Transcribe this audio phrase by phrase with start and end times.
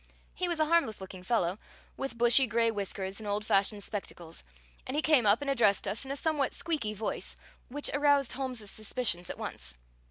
[0.33, 1.59] He was a harmless looking fellow,
[1.95, 4.43] with bushy gray whiskers and old fashioned spectacles,
[4.87, 7.35] and he came up and addressed us in a somewhat squeaky voice,
[7.69, 9.77] which aroused Holmes's suspicions at once.